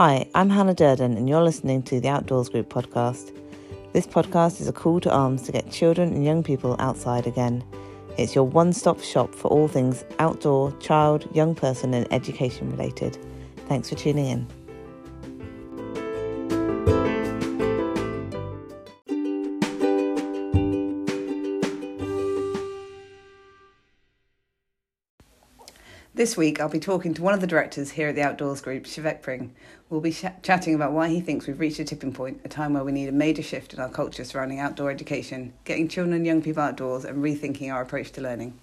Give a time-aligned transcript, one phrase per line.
[0.00, 3.36] Hi, I'm Hannah Durden, and you're listening to the Outdoors Group podcast.
[3.92, 7.64] This podcast is a call to arms to get children and young people outside again.
[8.16, 13.18] It's your one stop shop for all things outdoor, child, young person, and education related.
[13.66, 14.57] Thanks for tuning in.
[26.28, 28.84] This week, I'll be talking to one of the directors here at the Outdoors Group,
[28.84, 29.54] Shevek Pring.
[29.88, 32.74] We'll be ch- chatting about why he thinks we've reached a tipping point, a time
[32.74, 36.26] where we need a major shift in our culture surrounding outdoor education, getting children and
[36.26, 38.58] young people outdoors, and rethinking our approach to learning.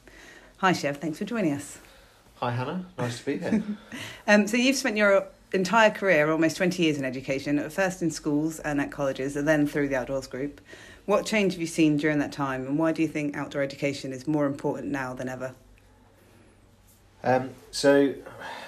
[0.58, 0.98] Hi, Shiv.
[0.98, 1.80] Thanks for joining us.
[2.36, 2.86] Hi, Hannah.
[3.00, 3.64] Nice to be here.
[4.28, 8.12] um, so, you've spent your entire career, almost 20 years in education, at first in
[8.12, 10.62] schools and at colleges, and then through the Outdoors Group.
[11.06, 14.14] What change have you seen during that time, and why do you think outdoor education
[14.14, 15.56] is more important now than ever?
[17.26, 18.14] Um, so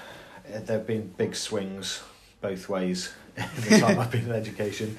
[0.49, 2.01] there have been big swings
[2.41, 4.97] both ways in the time I've been in education.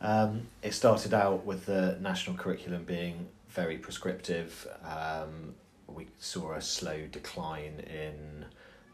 [0.00, 4.66] Um, it started out with the national curriculum being very prescriptive.
[4.84, 5.54] Um,
[5.88, 8.44] we saw a slow decline in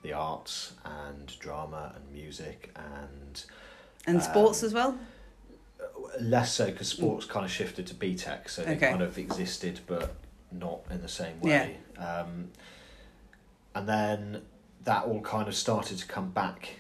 [0.03, 3.45] the arts and drama and music and
[4.07, 4.99] and sports um, as well.
[6.21, 8.91] Less so because sports kind of shifted to BTEC, so they Okay.
[8.91, 10.15] kind of existed but
[10.53, 11.79] not in the same way.
[11.99, 12.51] Um,
[13.75, 14.43] and then
[14.85, 16.71] that all kind of started to come back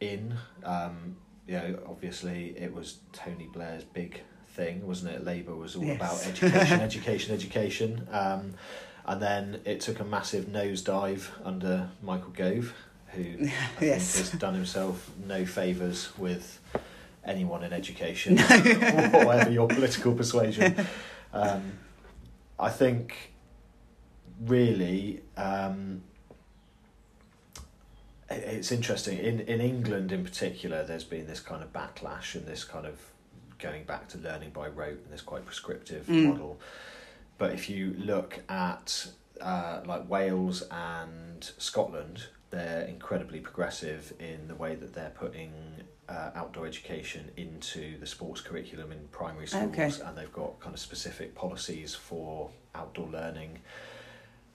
[0.00, 0.34] in.
[0.64, 5.24] Um, you know, obviously it was Tony Blair's big thing, wasn't it?
[5.24, 5.96] Labour was all Yes.
[5.96, 8.08] about education, education, education.
[8.12, 8.54] Um,
[9.06, 12.74] and then it took a massive nosedive under Michael Gove,
[13.08, 13.22] who
[13.80, 14.18] Yes.
[14.18, 16.60] has done himself no favours with
[17.24, 20.76] anyone in education, whatever your political persuasion.
[21.32, 21.72] Um,
[22.58, 23.32] I think
[24.42, 26.02] really um,
[28.30, 30.84] it's interesting in in England in particular.
[30.84, 32.98] There's been this kind of backlash and this kind of
[33.58, 36.26] going back to learning by rote and this quite prescriptive Mm.
[36.26, 36.60] model.
[37.38, 39.08] But if you look at
[39.40, 45.52] uh, like Wales and Scotland, they're incredibly progressive in the way that they're putting
[46.08, 49.90] uh, outdoor education into the sports curriculum in primary schools, Okay.
[50.04, 53.58] and they've got kind of specific policies for outdoor learning.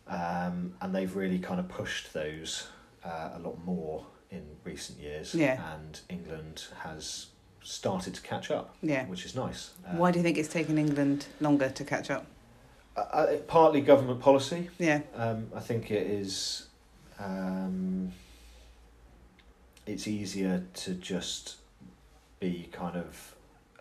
[0.08, 2.68] Um, and they've really kind of pushed those
[3.06, 5.34] uh, a lot more in recent years.
[5.36, 5.60] Yeah.
[5.76, 7.28] And England has
[7.62, 9.06] started to catch up, Yeah.
[9.08, 9.72] which is nice.
[9.86, 12.26] Uh, Why do you think it's taken England longer to catch up?
[12.96, 14.70] Uh, uh, partly government policy.
[14.78, 15.02] Yeah.
[15.16, 16.68] Um, I think it is.
[17.20, 18.12] Um,
[19.86, 21.58] it's easier to just
[22.40, 23.36] be kind of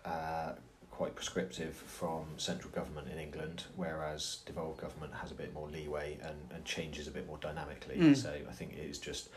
[0.05, 0.53] uh,
[0.93, 6.19] quite prescriptive from central government in England, whereas devolved government has a bit more leeway
[6.21, 7.97] and, and changes a bit more dynamically.
[7.97, 8.15] Mm.
[8.15, 9.29] So I think it is just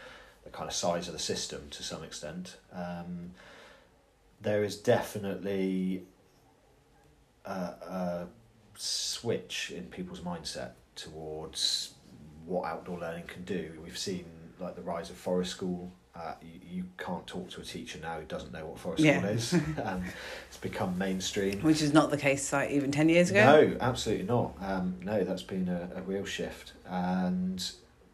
[0.44, 2.58] the kind of size of the system to some extent.
[2.74, 3.30] Um,
[4.42, 6.02] there is definitely
[7.46, 8.26] a, a
[8.74, 11.94] switch in people's mindset towards
[12.44, 13.72] what outdoor learning can do.
[13.82, 14.26] We've seen
[14.60, 15.90] like the rise of forest school.
[16.16, 19.18] Uh, you, you can't talk to a teacher now who doesn't know what forest Yeah.
[19.18, 19.52] school is.
[19.84, 20.02] um,
[20.48, 21.60] it's become mainstream.
[21.62, 23.44] Which is not the case like even 10 years ago.
[23.44, 24.54] No, absolutely not.
[24.60, 27.62] Um, no, that's been a, a real shift, and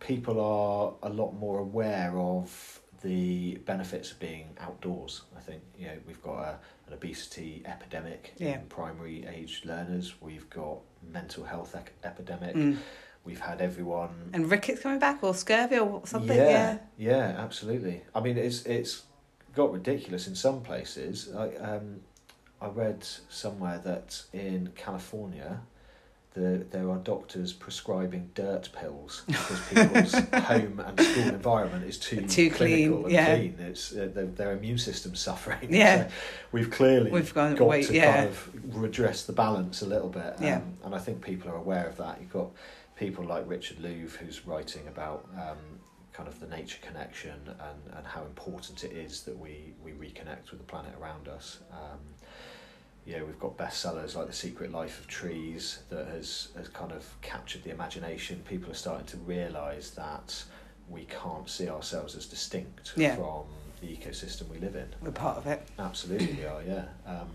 [0.01, 5.23] people are a lot more aware of the benefits of being outdoors.
[5.37, 6.59] I think you know we've got a,
[6.89, 8.55] an obesity epidemic Yeah.
[8.61, 10.15] in primary age learners.
[10.21, 10.79] We've got
[11.13, 12.55] mental health ec- epidemic.
[12.57, 12.79] Mm.
[13.25, 16.37] We've had everyone And rickets coming back or scurvy or something?
[16.37, 18.03] yeah, yeah, absolutely.
[18.15, 19.03] I mean, it's it's
[19.55, 21.31] got ridiculous in some places.
[21.35, 22.01] I um,
[22.61, 25.61] I read somewhere that in California,
[26.35, 32.23] the there are doctors prescribing dirt pills because people's home and school environment is too
[32.27, 33.37] Too clean, clinical and yeah.
[33.37, 33.57] clean.
[33.61, 35.69] It's uh, their, their immune system's suffering.
[35.73, 36.09] Yeah.
[36.09, 36.11] So
[36.53, 38.15] we've clearly We've gone, got wait, to yeah.
[38.17, 40.35] kind of redress the balance a little bit.
[40.39, 40.61] Um, Yeah.
[40.85, 42.19] And I think people are aware of that.
[42.21, 42.51] You've got
[43.03, 45.59] people like Richard Louv who's writing about um,
[46.13, 50.51] kind of the nature connection and, and how important it is that we, we reconnect
[50.51, 51.59] with the planet around us.
[51.73, 51.99] Um,
[53.05, 57.05] yeah, we've got bestsellers like The Secret Life of Trees that has, has kind of
[57.23, 58.41] captured the imagination.
[58.49, 60.45] People are starting to realise that
[60.89, 63.17] we can't see ourselves as distinct Yeah.
[63.17, 63.45] from
[63.81, 64.87] the ecosystem we live in.
[65.01, 65.67] We're part of it.
[65.81, 66.63] Absolutely, we are.
[66.63, 66.85] Yeah.
[67.05, 67.29] Um,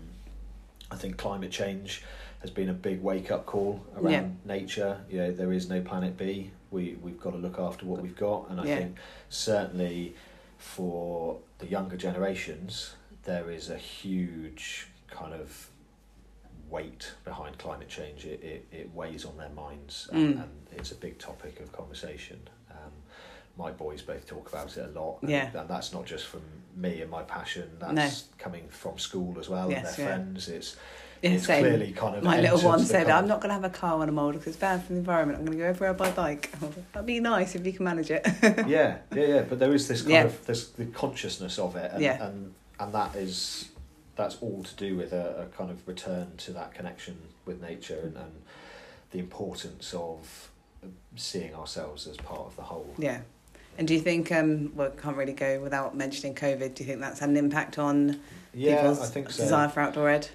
[0.90, 2.02] I think climate change
[2.40, 4.28] has been a big wake up call around Yeah.
[4.44, 5.00] nature.
[5.10, 6.50] You know, there is no planet B.
[6.70, 8.76] We we've got to look after what we've got, and I Yeah.
[8.76, 8.96] think
[9.28, 10.14] certainly
[10.56, 12.94] for the younger generations,
[13.24, 15.70] there is a huge kind of
[16.68, 18.24] weight behind climate change.
[18.26, 20.42] It it, it weighs on their minds, and, Mm.
[20.42, 22.40] and it's a big topic of conversation.
[22.70, 22.92] Um,
[23.56, 25.18] my boys both talk about it a lot.
[25.22, 25.50] Yeah.
[25.58, 26.42] And that's not just from
[26.76, 27.94] me and my passion, that's
[28.28, 28.34] No.
[28.38, 30.16] coming from school as well Yes, and their yeah.
[30.24, 30.48] friends.
[30.48, 30.76] It's
[31.22, 31.64] Yeah, it's same.
[31.64, 33.98] clearly kind of My little one said, kind "I'm not going to have a car
[33.98, 35.38] when I'm older because it's bad for the environment.
[35.40, 37.72] I'm going to go everywhere by bike." I was like, That'd be nice if you
[37.72, 38.26] can manage it.
[38.42, 39.42] yeah, yeah, yeah.
[39.42, 40.24] But there is this kind Yeah.
[40.24, 42.24] of this the consciousness of it, and, Yeah.
[42.26, 43.68] and and that is
[44.16, 47.16] that's all to do with a, a kind of return to that connection
[47.46, 48.32] with nature and, and
[49.12, 50.50] the importance of
[51.16, 52.94] seeing ourselves as part of the whole.
[52.98, 53.20] yeah.
[53.76, 56.74] And do you think, um, well, can't really go without mentioning COVID.
[56.74, 58.18] Do you think that's had an impact on
[58.52, 59.22] Yeah, people's so.
[59.44, 60.28] desire for outdoor ed?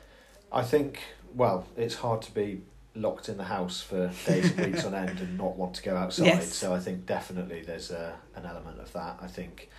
[0.53, 0.99] I think
[1.35, 2.61] well, it's hard to be
[2.95, 5.95] locked in the house for days and weeks on end and not want to go
[5.97, 6.25] outside.
[6.27, 6.53] Yes.
[6.53, 9.17] So I think definitely there's a, an element of that.
[9.19, 9.69] I think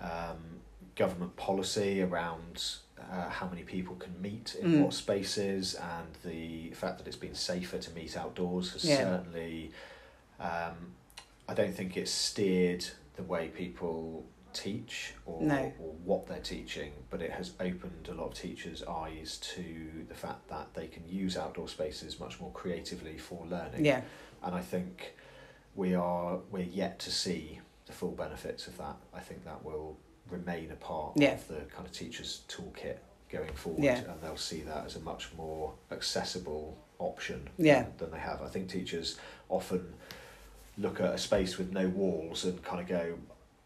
[0.00, 0.60] um,
[0.96, 2.64] government policy around
[3.00, 4.82] uh, how many people can meet in Mm.
[4.82, 8.96] what spaces and the fact that it's been safer to meet outdoors has Yeah.
[8.98, 9.70] certainly.
[10.40, 10.94] Um,
[11.48, 12.84] I don't think it's steered
[13.16, 15.72] the way people teach or, No.
[15.80, 20.14] or what they're teaching, but it has opened a lot of teachers' eyes to the
[20.14, 23.84] fact that they can use outdoor spaces much more creatively for learning.
[23.84, 24.02] Yeah,
[24.42, 25.14] And I think
[25.74, 28.96] we are we're yet to see the full benefits of that.
[29.14, 29.96] I think that will
[30.30, 31.32] remain a part Yeah.
[31.32, 32.98] of the kind of teachers' toolkit
[33.28, 33.98] going forward, Yeah.
[34.10, 37.82] and they'll see that as a much more accessible option Yeah.
[37.84, 38.42] than, than they have.
[38.42, 39.94] I think teachers often
[40.78, 43.18] look at a space with no walls and kind of go,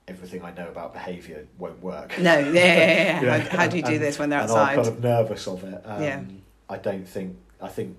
[0.08, 2.18] everything I know about behaviour won't work.
[2.18, 3.38] no, yeah, yeah, yeah.
[3.50, 4.78] How, how do you do And- this when they're outside?
[4.78, 5.82] I'm kind of nervous of it.
[5.84, 6.22] Um, Yeah.
[6.68, 7.96] I don't think I think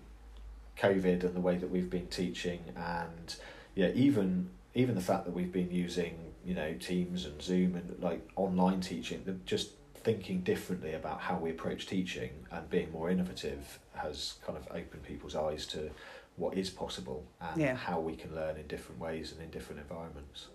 [0.80, 3.36] COVID and the way that we've been teaching and
[3.76, 7.96] yeah, even even the fact that we've been using you know Teams and Zoom and
[8.02, 13.80] like online teaching, just thinking differently about how we approach teaching and being more innovative
[13.96, 15.90] has kind of opened people's eyes to
[16.38, 17.76] what is possible and Yeah.
[17.76, 20.48] how we can learn in different ways and in different environments.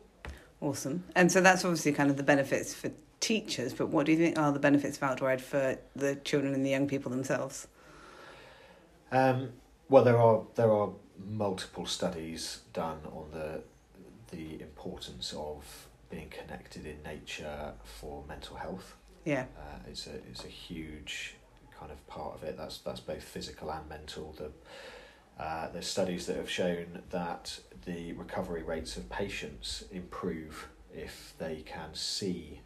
[0.63, 1.05] Awesome.
[1.17, 4.39] And so that's obviously kind of the benefits for teachers, but what do you think
[4.39, 7.67] are the benefits of outdoor ed for the children and the young people themselves?
[9.11, 9.51] Um,
[9.89, 10.91] well, there are there are
[11.29, 13.63] multiple studies done on the
[14.31, 18.95] the importance of being connected in nature for mental health.
[19.25, 21.35] Yeah, Uh, it's a it's a huge
[21.79, 22.57] kind of part of it.
[22.57, 24.35] That's that's both physical and mental.
[24.39, 24.51] The
[25.43, 31.57] uh, there's studies that have shown that the recovery rates of patients improve if they
[31.75, 32.61] can see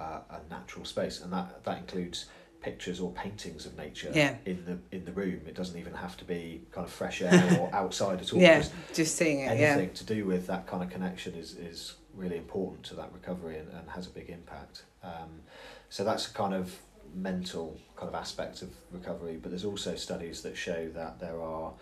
[0.00, 2.26] uh, a natural space, and that that includes
[2.60, 4.34] pictures or paintings of nature Yeah.
[4.44, 5.40] in the in the room.
[5.46, 8.40] It doesn't even have to be kind of fresh air or outside at all.
[8.40, 9.48] yeah, Just just seeing it.
[9.60, 13.58] anything to do with that kind of connection is, is really important to that recovery
[13.58, 14.84] and, and has a big impact.
[15.04, 15.42] Um,
[15.90, 16.74] so that's a kind of
[17.14, 21.72] mental kind of aspect of recovery, but there's also studies that show that there are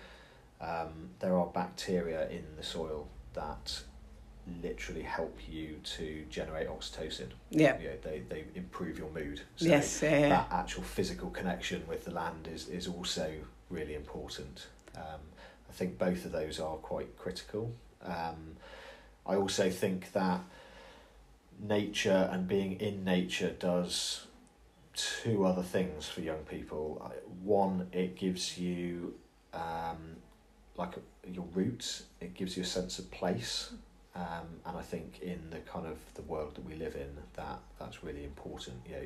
[0.64, 3.82] um, there are bacteria in the soil that
[4.62, 7.28] literally help you to generate oxytocin.
[7.50, 7.78] yeah.
[7.78, 9.40] You know, they, they improve your mood.
[9.56, 10.28] So yes, yeah, yeah.
[10.28, 13.32] that actual physical connection with the land is, is also
[13.70, 14.66] really important.
[14.96, 15.20] Um,
[15.68, 17.72] I think both of those are quite critical.
[18.02, 18.56] Um,
[19.26, 20.40] I also think that
[21.58, 24.26] nature and being in nature does
[24.94, 27.10] two other things for young people.
[27.42, 29.14] One, it gives you
[29.54, 30.16] um,
[30.76, 30.94] like
[31.30, 32.04] your roots.
[32.20, 33.70] It gives you a sense of place,
[34.14, 37.58] um, and I think in the kind of the world that we live in, that
[37.78, 38.76] that's really important.
[38.88, 39.02] You know,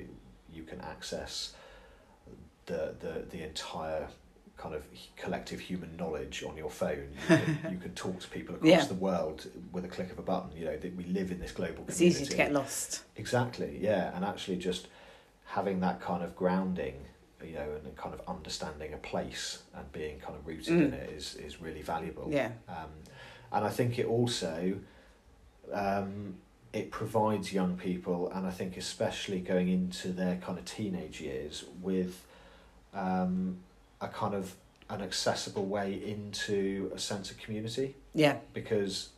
[0.53, 1.53] you can access
[2.67, 4.09] the the the entire
[4.57, 4.85] kind of
[5.17, 7.11] collective human knowledge on your phone.
[7.31, 8.85] You can, you can talk to people across Yeah.
[8.87, 10.51] the world with a click of a button.
[10.57, 11.85] You know that we live in this global.
[11.87, 12.23] It's Community.
[12.23, 13.05] easy to get lost.
[13.17, 14.89] Exactly, yeah, and actually just
[15.45, 16.95] having that kind of grounding,
[17.45, 20.95] you know, and kind of understanding a place and being kind of rooted in Mm.
[20.95, 22.29] it is is really valuable.
[22.31, 22.91] Yeah, Um,
[23.53, 24.79] and I think it also
[25.73, 26.37] um,
[26.73, 31.65] it provides young people, and I think especially going into their kind of teenage years,
[31.81, 32.25] with
[32.95, 33.59] um,
[34.01, 34.55] a kind of
[34.91, 39.11] an accessible way into a sense of community yeah, because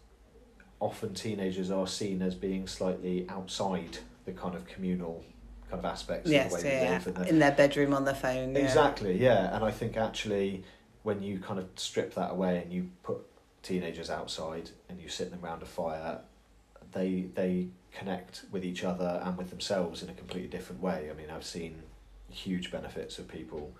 [0.80, 5.24] often teenagers are seen as being slightly outside the kind of communal
[5.70, 6.84] kind of aspects yes, of the way yeah.
[6.84, 7.06] we live.
[7.06, 8.54] And the, In their bedroom on their phone.
[8.54, 8.62] Yeah.
[8.62, 9.54] Exactly, yeah.
[9.54, 10.64] And I think actually
[11.02, 13.18] when you kind of strip that away and you put
[13.62, 16.20] teenagers outside and you sit them around a fire,
[16.92, 21.08] they they connect with each other and with themselves in a completely different way.
[21.10, 21.82] I mean, I've seen
[22.30, 23.72] huge benefits of people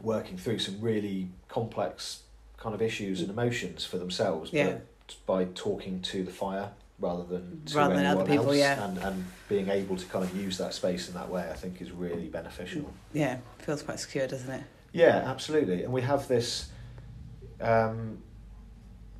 [0.00, 2.22] working through some really complex
[2.56, 4.78] kind of issues and emotions for themselves, Yeah.
[5.06, 6.70] but by talking to the fire
[7.02, 8.82] rather than to Rather than other people, else, yeah.
[8.82, 11.82] and, and being able to kind of use that space in that way, I think
[11.82, 12.90] is really beneficial.
[13.12, 14.62] Yeah, feels quite secure, doesn't it?
[14.92, 15.82] Yeah, absolutely.
[15.82, 16.70] And we have this
[17.60, 18.18] um,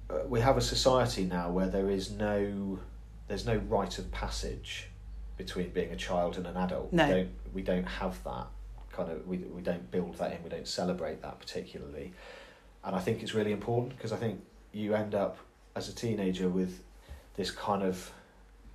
[0.09, 2.79] uh, we have a society now where there is no
[3.29, 4.89] there's no rite of passage
[5.37, 6.93] between being a child and an adult.
[6.93, 7.07] No.
[7.07, 8.47] We don't we don't have that
[8.93, 10.43] kind of we we don't build that in.
[10.43, 12.13] We don't celebrate that particularly,
[12.85, 14.41] and I think it's really important because I think
[14.73, 15.39] you end up
[15.75, 16.83] as a teenager with
[17.37, 18.13] this kind of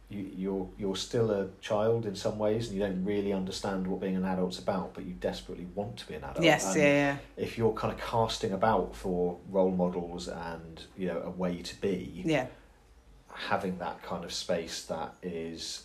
[0.09, 3.99] you you're you're still a child in some ways and you don't really understand what
[3.99, 6.89] being an adult's about but you desperately want to be an adult Yes, And yeah,
[6.89, 7.17] yeah.
[7.35, 11.81] if you're kind of casting about for role models and you know a way to
[11.81, 12.47] be Yeah.
[13.33, 15.83] having that kind of space that is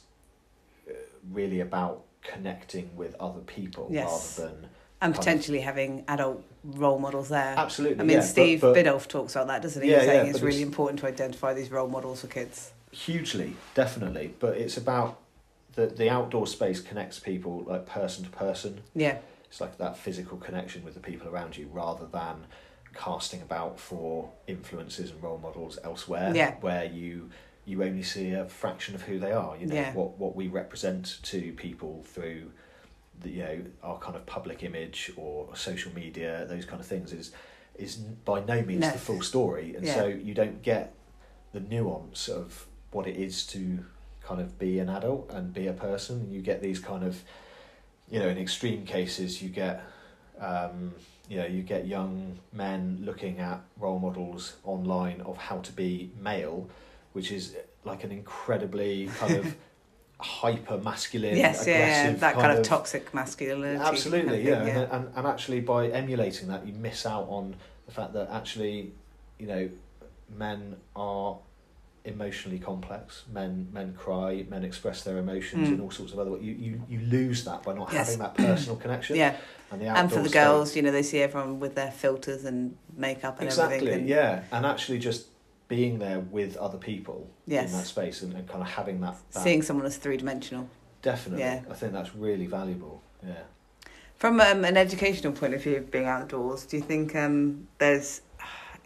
[0.88, 0.92] uh,
[1.30, 4.38] really about connecting with other people Yes.
[4.38, 4.68] rather than
[5.02, 7.54] And potentially having adult role models there.
[7.56, 9.90] absolutely I mean, yeah, Steve but, Biddulph talks about that, doesn't he?
[9.90, 12.73] Yeah, He's saying yeah, it's really it's- important to identify these role models for kids.
[12.92, 15.18] hugely definitely but it's about
[15.76, 19.16] the the outdoor space connects people like person to person Yeah,
[19.49, 22.37] it's like that physical connection with the people around you rather than
[22.94, 26.54] casting about for influences and role models elsewhere Yeah.
[26.61, 27.30] where you
[27.64, 29.94] you only see a fraction of who they are you know Yeah.
[29.94, 32.50] what what we represent to people through
[33.22, 37.12] the you know our kind of public image or social media those kind of things
[37.12, 37.32] is
[37.78, 38.90] is by no means No.
[38.90, 39.94] the full story and Yeah.
[39.94, 40.94] so you don't get
[41.52, 43.84] the nuance of what it is to
[44.22, 47.22] kind of be an adult and be a person you get these kind of
[48.10, 49.82] you know in extreme cases you get
[50.40, 50.92] um,
[51.28, 56.10] you know you get young men looking at role models online of how to be
[56.20, 56.68] male
[57.12, 59.56] which is like an incredibly kind of
[60.22, 63.74] hyper masculine yes, yeah, yeah, that kind, of, toxic masculinity.
[63.76, 67.54] of absolutely thing, yeah, And, and and actually by emulating that you miss out on
[67.86, 68.92] the fact that actually
[69.38, 69.68] you know
[70.36, 71.36] men are
[72.04, 75.74] emotionally complex men men cry men express their emotions Mm.
[75.74, 78.06] in all sorts of other ways you, you you lose that by not Yes.
[78.06, 79.36] having that personal connection yeah.
[79.70, 82.76] and the And for the girls, you know, they see everyone with their filters and
[82.96, 84.00] makeup and exactly everything.
[84.00, 85.26] and- yeah and actually just
[85.76, 87.72] being there with other people Yes.
[87.72, 90.68] in that space and, and kind of having that, that Seeing someone as three dimensional.
[91.00, 91.62] definitely Yeah.
[91.70, 93.44] i think that's really valuable yeah
[94.16, 98.20] From um, an educational point of view, being outdoors, do you think um, there's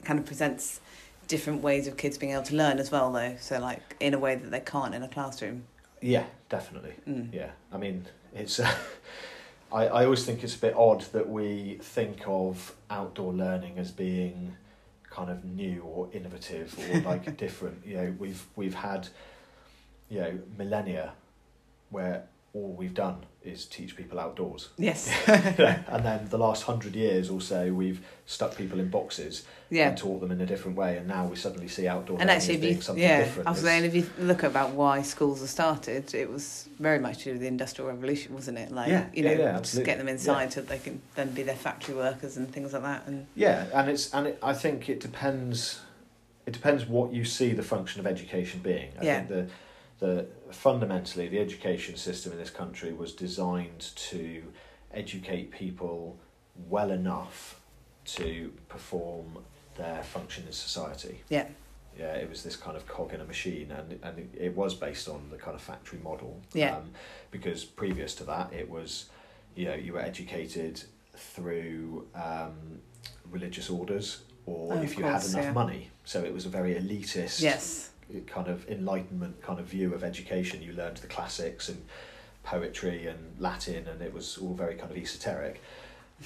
[0.05, 0.81] kind of presents
[1.29, 3.35] different ways of kids being able to learn as well, though?
[3.41, 5.57] So, like in a way that they can't in a classroom.
[6.15, 7.35] yeah definitely Mm.
[7.41, 7.97] Yeah, I mean,
[8.43, 8.61] it's.
[8.61, 8.73] Uh,
[9.81, 12.53] I I always think it's a bit odd that we think of
[12.99, 14.57] outdoor learning as being
[15.17, 17.85] kind of new or innovative or like different.
[17.87, 19.09] You know, we've we've had,
[20.11, 21.15] you know, millennia,
[21.89, 22.25] where
[22.57, 25.09] all we've done is teach people outdoors, Yes.
[25.29, 29.89] and then the last hundred years or so we've stuck people in boxes yeah.
[29.89, 32.57] and taught them in a different way, and now we suddenly see outdoor And actually,
[32.57, 33.47] being you, something yeah, different.
[33.47, 37.19] I was saying, if you look about why schools are started, it was very much
[37.19, 38.73] to do with the Industrial Revolution, wasn't it?
[38.73, 41.43] Like, Yeah, you know, yeah, yeah, just get them inside so they can then be
[41.45, 43.07] their factory workers and things like that.
[43.07, 45.81] And Yeah, and it's and it, I think it depends.
[46.47, 48.91] It depends what you see the function of education being.
[49.01, 49.17] I Yeah.
[49.19, 49.47] think the
[49.99, 54.43] the fundamentally the education system in this country was designed to
[54.93, 56.19] educate people
[56.69, 57.61] well enough
[58.05, 59.39] to perform
[59.77, 61.23] their function in society.
[61.29, 61.47] Yeah.
[61.99, 64.75] Yeah, it was this kind of cog in a machine, and and it, it was
[64.75, 66.41] based on the kind of factory model.
[66.53, 66.77] Yeah.
[66.77, 66.91] Um,
[67.31, 69.07] because previous to that, it was,
[69.55, 70.83] you know, you were educated
[71.17, 72.81] through um,
[73.31, 75.53] religious orders, or Oh, if you course, had enough yeah.
[75.53, 75.91] money.
[76.05, 77.91] So it was a very elitist yes,
[78.27, 80.63] kind of enlightenment kind of view of education.
[80.63, 81.85] You learned the classics and
[82.45, 85.61] poetry and Latin, and it was all very kind of esoteric.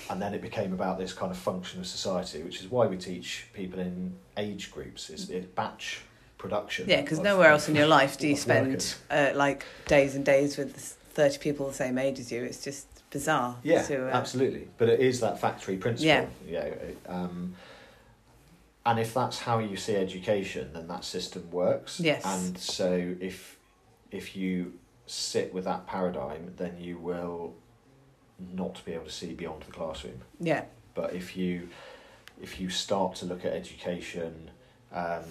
[0.08, 2.96] And then it became about this kind of function of society, which is why we
[2.96, 5.10] teach people in age groups.
[5.10, 6.02] is it batch
[6.38, 6.88] production.
[6.88, 10.56] yeah, because nowhere else in your life do you spend uh, like days and days
[10.56, 10.76] with
[11.12, 12.42] thirty people the same age as you.
[12.44, 13.56] It's just bizarre.
[13.64, 14.68] Yeah, to, uh, absolutely.
[14.78, 16.06] But it is that factory principle.
[16.06, 16.26] Yeah.
[16.46, 16.60] Yeah.
[16.60, 17.54] it- um,
[18.86, 22.00] and if that's how you see education, then that system works.
[22.00, 22.24] Yes.
[22.24, 23.58] And so if
[24.10, 24.74] if you
[25.06, 27.54] sit with that paradigm, then you will
[28.54, 30.20] not be able to see beyond the classroom.
[30.38, 31.68] Yeah, But if you
[32.40, 34.50] if you start to look at education
[34.92, 35.24] um,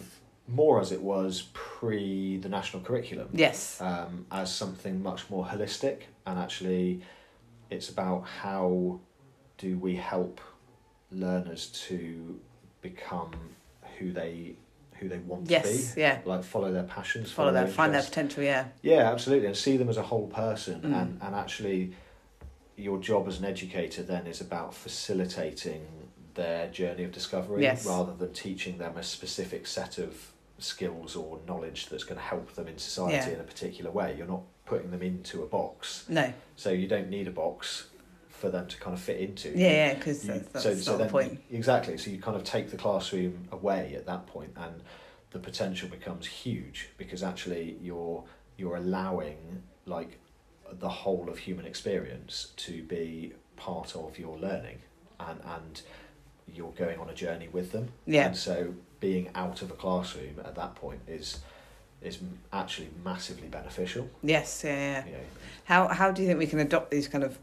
[0.47, 6.01] more as it was pre the national curriculum, yes, um, as something much more holistic
[6.25, 7.01] and actually
[7.69, 8.99] it's about how
[9.57, 10.39] do we help
[11.11, 12.39] learners to
[12.81, 13.31] become
[13.97, 14.55] who they
[14.99, 16.19] who they want yes, to yeah.
[16.25, 18.43] like follow their passions Follow their find their potential.
[18.43, 21.01] Yeah, yeah absolutely and see them as a whole person Mm.
[21.01, 21.93] and and actually
[22.75, 25.85] your job as an educator then is about facilitating
[26.35, 27.85] their journey of discovery Yes.
[27.85, 32.53] rather than teaching them a specific set of skills or knowledge that's going to help
[32.55, 33.35] them in society Yeah.
[33.35, 34.15] in a particular way.
[34.17, 36.05] You're not putting them into a box.
[36.09, 37.88] no, So you don't need a box
[38.39, 39.49] for them to kind of fit into.
[39.49, 41.41] Yeah, yeah, because You- that's, that's so not the point.
[41.51, 41.97] exactly.
[41.97, 44.81] So you kind of take the classroom away at that point, and
[45.31, 48.23] the potential becomes huge because actually you're
[48.57, 50.19] you're allowing like
[50.71, 54.79] the whole of human experience to be part of your learning,
[55.19, 55.81] and and
[56.55, 57.89] you're going on a journey with them.
[58.07, 58.27] Yeah.
[58.27, 61.39] And so being out of a classroom at that point is
[62.01, 62.19] is
[62.53, 64.09] actually massively beneficial.
[64.23, 65.05] Yes, yeah, yeah.
[65.05, 65.19] You know,
[65.65, 67.37] How how do you think we can adopt these kind of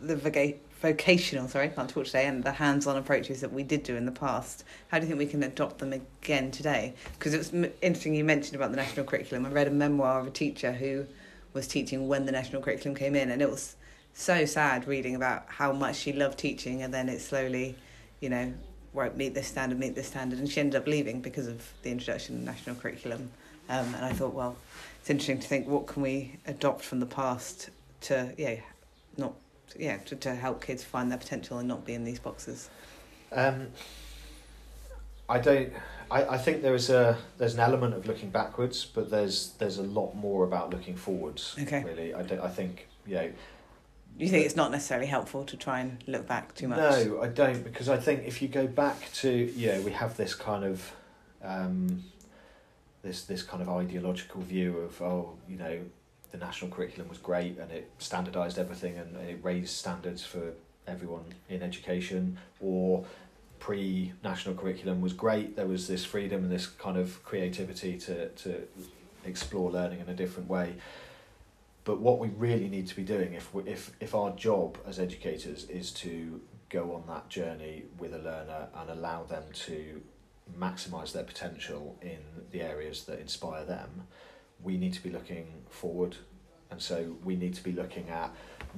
[0.00, 3.96] the voca- vocational, sorry, can't talk today, and the hands-on approaches that we did do
[3.96, 4.64] in the past?
[4.88, 6.94] How do you think we can adopt them again today?
[7.18, 9.46] Because it was m- interesting you mentioned about the national curriculum.
[9.46, 11.06] I read a memoir of a teacher who
[11.52, 13.76] was teaching when the national curriculum came in, and it was
[14.14, 17.76] so sad reading about how much she loved teaching, and then it slowly,
[18.20, 18.52] you know,
[18.92, 21.90] won't meet this standard, meet this standard, and she ended up leaving because of the
[21.90, 23.30] introduction of the national curriculum.
[23.68, 24.56] Um, and I thought, well,
[25.00, 27.70] it's interesting to think what can we adopt from the past
[28.02, 28.56] to yeah,
[29.16, 29.34] not
[29.78, 32.70] yeah to, to help kids find their potential and not be in these boxes.
[33.32, 33.68] Um,
[35.28, 35.72] I don't.
[36.10, 39.78] I, I think there is a there's an element of looking backwards, but there's there's
[39.78, 41.56] a lot more about looking forwards.
[41.60, 41.82] Okay.
[41.84, 42.40] Really, I don't.
[42.40, 43.30] I think you know.
[44.18, 46.78] You think it's not necessarily helpful to try and look back too much?
[46.78, 50.34] No, I don't because I think if you go back to yeah, we have this
[50.34, 50.92] kind of
[51.42, 52.04] um,
[53.02, 55.80] this this kind of ideological view of oh you know
[56.32, 60.52] the national curriculum was great and it standardized everything and it raised standards for
[60.86, 63.04] everyone in education or
[63.58, 65.56] pre national curriculum was great.
[65.56, 68.68] There was this freedom and this kind of creativity to to
[69.24, 70.74] explore learning in a different way.
[71.84, 74.98] But what we really need to be doing if we, if if our job as
[74.98, 80.02] educators is to go on that journey with a learner and allow them to
[80.58, 82.18] maximize their potential in
[82.50, 84.06] the areas that inspire them
[84.62, 86.16] we need to be looking forward
[86.70, 88.30] and so we need to be looking at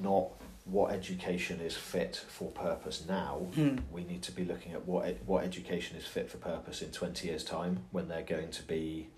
[0.03, 0.29] not
[0.65, 3.77] what education is fit for purpose now Hmm.
[3.91, 6.91] we need to be looking at what ed- what education is fit for purpose in
[6.91, 9.09] 20 years time when they're going to be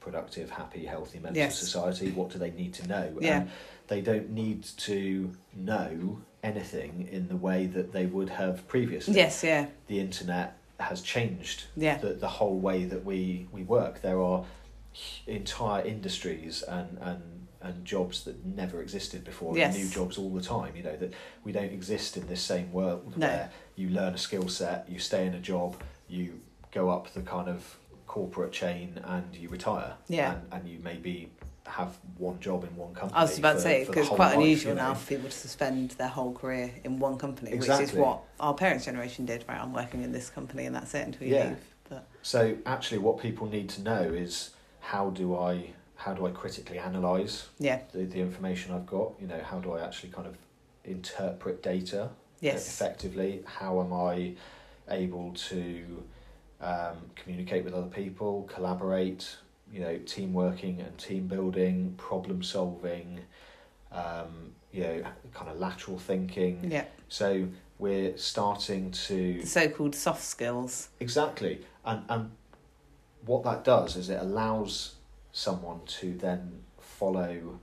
[0.00, 1.52] productive happy healthy members Yes.
[1.62, 3.40] of society what do they need to know Yeah.
[3.42, 3.50] and
[3.88, 9.42] they don't need to know anything in the way that they would have previously Yes.
[9.42, 9.66] Yeah.
[9.88, 11.98] the internet has changed Yeah.
[11.98, 14.02] the, the whole way that we, we work.
[14.02, 14.44] There are
[15.26, 17.22] entire industries and, and,
[17.60, 19.76] and jobs that never existed before, Yes.
[19.76, 20.74] new jobs all the time.
[20.76, 21.12] You know, that
[21.44, 23.26] we don't exist in this same world No.
[23.26, 25.76] where you learn a skill set, you stay in a job,
[26.08, 26.40] you
[26.72, 27.76] go up the kind of
[28.06, 29.94] corporate chain and you retire.
[30.08, 30.32] Yeah.
[30.34, 31.30] And, and you maybe
[31.66, 33.18] have one job in one company.
[33.18, 34.88] I was about to say because it's quite life, unusual you know.
[34.88, 38.52] now for people to spend their whole career in one company, which is what our
[38.52, 39.44] parents' generation did.
[39.48, 41.48] Right, I'm working in this company and that's it until you Yeah.
[41.50, 41.58] leave.
[41.88, 44.50] But So actually, what people need to know is
[44.82, 49.12] how do I how do I critically analyze yeah, the, the information I've got?
[49.20, 50.36] You know, how do I actually kind of
[50.84, 53.42] interpret data yes, effectively?
[53.46, 54.34] How am I
[54.88, 56.02] able to
[56.60, 59.36] um, communicate with other people, collaborate?
[59.72, 63.20] You know, team working and team building, problem solving.
[63.92, 66.70] Um, you know, kind of lateral thinking.
[66.70, 67.46] yeah, So
[67.78, 70.88] we're starting to the so-called soft skills.
[70.98, 71.60] Exactly.
[71.84, 72.30] And and
[73.26, 74.94] what that does is it allows
[75.32, 77.58] someone to then follow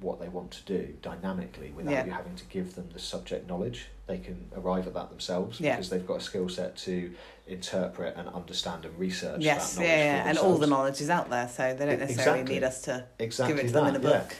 [0.00, 2.04] what they want to do dynamically without Yeah.
[2.06, 3.86] you having to give them the subject knowledge.
[4.06, 5.76] They can arrive at that themselves Yeah.
[5.76, 7.14] because they've got a skill set to
[7.46, 11.10] interpret and understand and research Yes, that yeah, knowledge yeah, and all the knowledge is
[11.10, 12.54] out there, so they don't necessarily exactly.
[12.54, 14.34] need us to exactly give it to that, them in a book.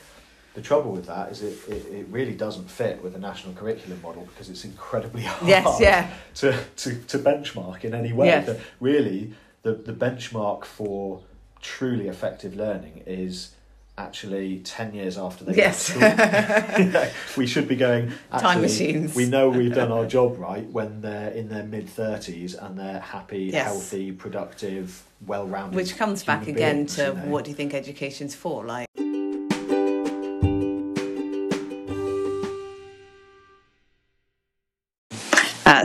[0.54, 4.00] The trouble with that is it, it, it really doesn't fit with the national curriculum
[4.02, 8.26] model because it's incredibly hard Yes, yeah, to, to, to benchmark in any way.
[8.26, 8.46] Yes.
[8.46, 9.32] The- really,
[9.64, 11.22] the, the benchmark for
[11.60, 13.50] truly effective learning is
[13.96, 15.94] actually 10 years after they yes.
[15.96, 19.14] Yeah, we should be going Time machines.
[19.14, 22.98] we know we've done our job right when they're in their mid 30s and they're
[23.00, 23.66] happy Yes.
[23.66, 27.24] healthy productive well-rounded Which comes back again beings, to you know.
[27.26, 28.64] what do you think education's for?
[28.64, 28.88] Like,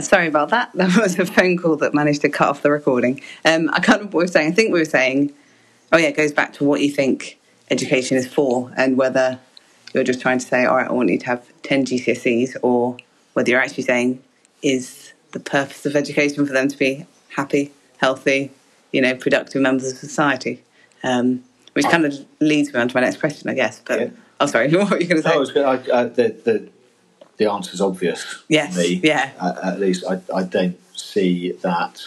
[0.00, 0.70] Uh, sorry about that.
[0.80, 3.20] That was a phone call that managed to cut off the recording.
[3.44, 4.52] Um, I can't remember what we were saying.
[4.52, 5.32] I think we were saying,
[5.92, 7.38] oh yeah, it goes back to what you think
[7.70, 9.38] education is for and whether
[9.92, 12.96] you're just trying to say, all right, I want you to have 10 GCSEs or
[13.34, 14.22] whether you're actually saying,
[14.62, 17.04] is the purpose of education for them to be
[17.36, 18.50] happy, healthy,
[18.92, 20.62] you know, productive members of society?
[21.02, 23.80] Um, which kind of leads me on to my next question, I guess.
[23.84, 24.08] But, Yeah.
[24.40, 25.62] oh, sorry, what were you going to say?
[25.62, 26.68] I I- I- the,
[27.40, 28.42] the, the answer's obvious.
[28.48, 29.00] Yes, to me.
[29.02, 29.32] yeah.
[29.40, 32.02] At, at least I, I don't see that.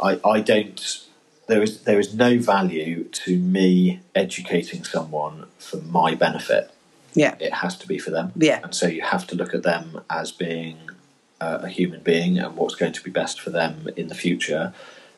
[0.00, 1.06] I, I don't.
[1.48, 6.70] There is there is no value to me educating someone for my benefit.
[7.14, 7.34] Yeah.
[7.40, 8.32] It has to be for them.
[8.36, 8.60] Yeah.
[8.62, 10.78] And so you have to look at them as being
[11.40, 14.72] uh, a human being and what's going to be best for them in the future.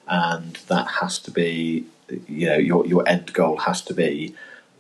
[0.09, 1.87] And that has to be,
[2.29, 4.35] you know, your your end goal has to be: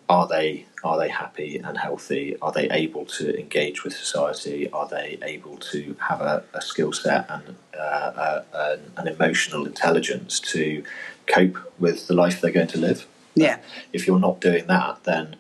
[0.08, 2.36] are they are they happy and healthy?
[2.42, 4.70] Are they able to engage with society?
[4.70, 9.66] Are they able to have a, a skill set and uh, uh, an, an emotional
[9.66, 10.84] intelligence to
[11.26, 13.06] cope with the life they're going to live?
[13.34, 13.58] Yeah.
[13.92, 15.36] If you're not doing that, then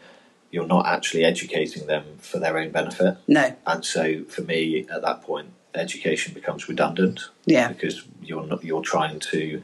[0.50, 3.18] you're not actually educating them for their own benefit.
[3.28, 3.54] No.
[3.66, 7.28] And so, for me, at that point, education becomes redundant.
[7.44, 7.68] Yeah.
[7.68, 9.62] Because you're not you're trying to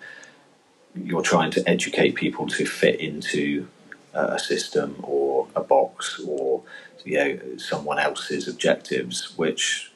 [0.94, 3.68] you're trying to educate people to fit into
[4.12, 6.62] a system or a box or
[7.04, 9.90] you know someone else's objectives, which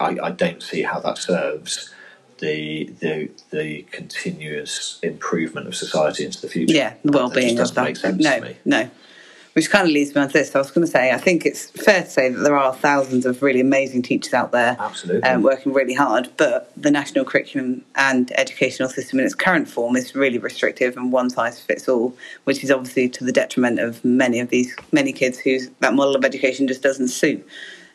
[0.00, 1.92] I, I don't see how that serves
[2.38, 6.74] the the the continuous improvement of society into the future.
[6.74, 7.84] Yeah, the well-being of doesn't that.
[7.84, 8.56] make sense no, to me.
[8.64, 8.90] no.
[9.54, 10.54] Which kind of leads me on to this.
[10.54, 13.26] I was going to say, I think it's fair to say that there are thousands
[13.26, 15.22] of really amazing teachers out there Absolutely.
[15.28, 19.94] um, working really hard, but the national curriculum and educational system in its current form
[19.94, 24.02] is really restrictive and one size fits all, which is obviously to the detriment of
[24.04, 27.46] many of these many kids whose that model of education just doesn't suit.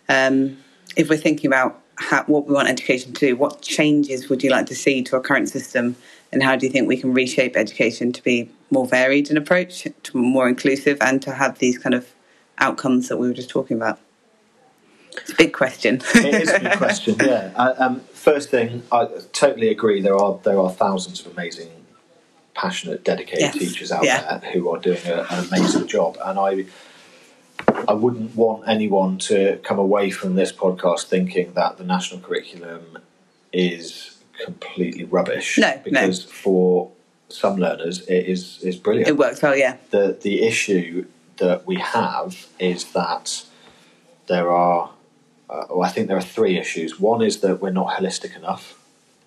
[0.10, 0.58] Um,
[0.96, 4.52] if we're thinking about how, what we want education to do, what changes would you
[4.52, 5.96] like to see to our current system,
[6.32, 9.88] and how do you think we can reshape education to be more varied in approach,
[10.04, 12.14] to more inclusive, and to have these kind of
[12.60, 14.00] outcomes that we were just talking about?
[15.14, 16.02] It's a big question.
[16.16, 17.16] it is a good question.
[17.20, 17.52] Yeah.
[17.56, 20.02] I, um, first thing, I totally agree.
[20.02, 21.70] There are there are thousands of amazing,
[22.54, 23.58] passionate, dedicated Yes.
[23.58, 24.38] teachers out Yeah.
[24.38, 26.66] there who are doing a, an amazing job, and I.
[27.88, 33.00] I wouldn't want anyone to come away from this podcast thinking that the national curriculum
[33.52, 35.58] is completely rubbish.
[35.58, 35.82] No, no.
[35.84, 36.92] because for
[37.30, 39.76] some learners it is is brilliant it works well, yeah.
[39.90, 41.06] the the issue
[41.38, 43.44] that we have is that
[44.28, 44.92] there are
[45.50, 47.00] uh, well, I think there are three issues.
[47.00, 48.78] One is that we're not holistic enough,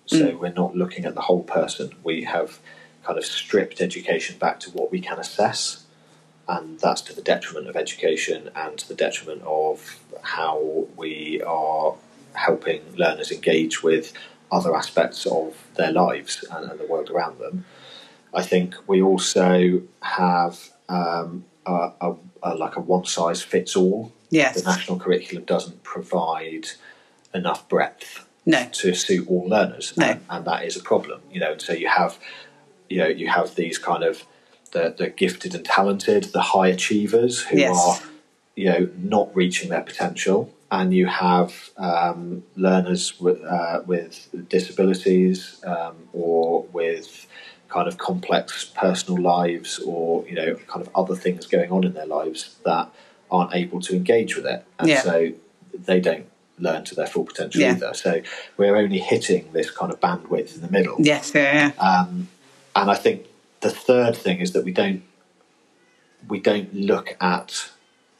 [0.05, 1.95] so we're not looking at the whole person.
[2.03, 2.59] We have
[3.03, 5.85] kind of stripped education back to what we can assess,
[6.47, 11.95] and that's to the detriment of education and to the detriment of how we are
[12.33, 14.13] helping learners engage with
[14.51, 17.65] other aspects of their lives and, and the world around them.
[18.33, 24.11] I think we also have um, a, a, a, like a one size fits all.
[24.29, 24.61] Yes.
[24.61, 26.67] The national curriculum doesn't provide
[27.33, 28.67] enough breadth No.
[28.71, 30.05] to suit all learners, No.
[30.05, 31.21] and, and that is a problem.
[31.31, 32.17] You know, so you have,
[32.89, 34.25] you know, you have these kind of
[34.71, 37.77] the, the gifted and talented, the high achievers who Yes.
[37.77, 38.09] are,
[38.55, 45.61] you know, not reaching their potential, and you have um, learners with, uh, with disabilities
[45.65, 47.27] um, or with
[47.67, 51.93] kind of complex personal lives or you know kind of other things going on in
[51.93, 52.89] their lives that
[53.29, 55.01] aren't able to engage with it and Yeah.
[55.01, 55.31] so
[55.73, 56.25] they don't
[56.59, 57.71] learn to their full potential Yeah.
[57.71, 58.21] either so
[58.57, 61.81] we're only hitting this kind of bandwidth in the middle Yes, yeah, yeah.
[61.89, 62.27] um,
[62.75, 63.25] and I think
[63.61, 65.03] the third thing is that we don't
[66.27, 67.69] we don't look at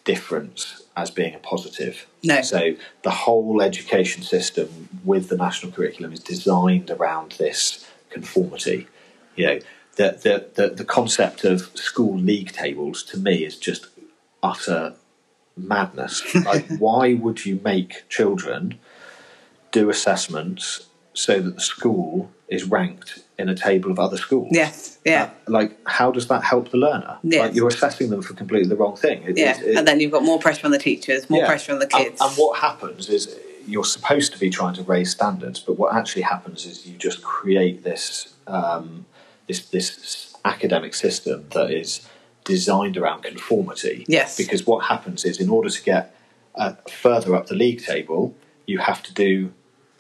[0.04, 2.08] difference as being a positive.
[2.24, 2.42] No.
[2.42, 8.88] So the whole education system with the national curriculum is designed around this conformity.
[9.36, 9.60] You know,
[9.96, 13.88] the the the, the concept of school league tables to me is just
[14.44, 14.96] utter
[15.56, 16.24] madness.
[16.46, 18.80] like, why would you make children
[19.72, 24.48] do assessments so that the school is ranked in a table of other schools?
[24.52, 25.24] Yes, yeah.
[25.48, 27.18] Uh, like, how does that help the learner?
[27.24, 27.42] Yes.
[27.42, 29.24] Like, you're assessing them for completely the wrong thing.
[29.24, 31.48] It- Yeah, it- it- and then you've got more pressure on the teachers, more yeah.
[31.48, 32.22] pressure on the And- kids.
[32.22, 33.36] And, what happens is
[33.68, 37.22] you're supposed to be trying to raise standards, but what actually happens is you just
[37.24, 39.06] create this um,
[39.48, 42.02] this this academic system that is
[42.44, 44.04] designed around conformity.
[44.08, 44.36] Yes.
[44.38, 46.16] Because what happens is, in order to get
[46.56, 49.52] uh, further up the league table, you have to do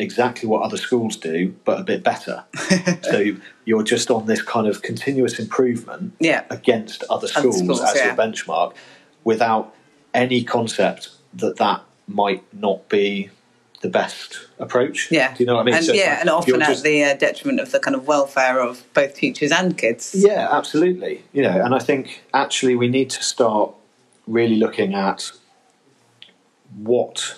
[0.01, 2.43] exactly what other schools do, but a bit better.
[3.03, 3.35] so
[3.65, 6.43] you're just on this kind of continuous improvement Yeah.
[6.49, 8.05] against other Other schools, schools, as yeah.
[8.07, 8.73] your benchmark,
[9.23, 9.73] without
[10.13, 13.29] any concept that that might not be
[13.81, 15.09] the best approach.
[15.11, 15.33] yeah.
[15.33, 15.75] Do you know what I mean?
[15.75, 18.59] And, So yeah, and often at just- the uh, detriment of the kind of welfare
[18.61, 20.13] of both teachers and kids.
[20.15, 21.23] Yeah, absolutely.
[21.33, 23.71] You know, and I think actually we need to start
[24.27, 25.31] really looking at
[26.77, 27.37] what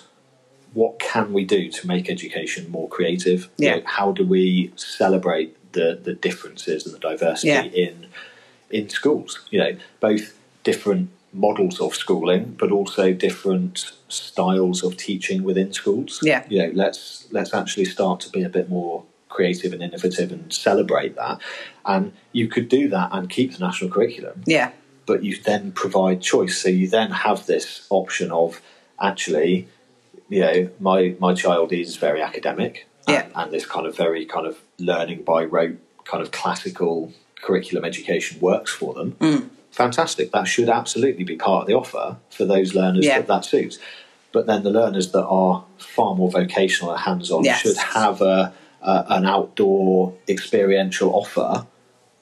[0.74, 3.48] what can we do to make education more creative?
[3.58, 3.76] You Yeah.
[3.76, 7.64] know, how do we celebrate the the differences and the diversity Yeah.
[7.88, 8.06] in
[8.70, 9.40] in schools?
[9.50, 10.34] You know, both
[10.64, 16.20] different models of schooling, but also different styles of teaching within schools.
[16.22, 16.44] Yeah.
[16.48, 20.52] You know, let's let's actually start to be a bit more creative and innovative and
[20.52, 21.40] celebrate that.
[21.84, 24.70] And you could do that and keep the national curriculum Yeah,
[25.06, 26.56] but you then provide choice.
[26.62, 28.60] So you then have this option of
[29.00, 29.66] actually,
[30.28, 33.24] you know, my my child is very academic, Yeah.
[33.24, 37.84] and, and this kind of very kind of learning by rote, kind of classical curriculum
[37.84, 39.12] education works for them.
[39.20, 39.48] Mm.
[39.70, 40.30] Fantastic.
[40.32, 43.18] That should absolutely be part of the offer for those learners Yeah.
[43.18, 43.78] that that suits.
[44.32, 47.60] But then the learners that are far more vocational and hands-on Yes.
[47.60, 51.66] should have a, a an outdoor experiential offer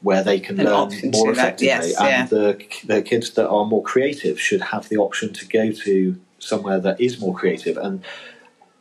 [0.02, 1.66] where they can An learn more effectively.
[1.68, 2.26] yes, and yeah.
[2.26, 6.80] the the kids that are more creative should have the option to go to somewhere
[6.80, 7.76] that is more creative.
[7.76, 8.02] And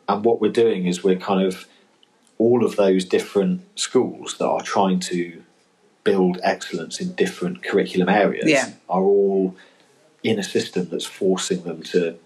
[0.10, 1.68] and what we're doing is we're kind of
[2.38, 5.42] all of those different schools that are trying to
[6.04, 8.72] build excellence in different curriculum areas Yeah.
[8.90, 9.56] are all
[10.24, 12.18] in a system that's forcing them to